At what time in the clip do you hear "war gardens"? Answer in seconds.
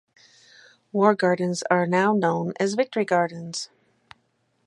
0.91-1.61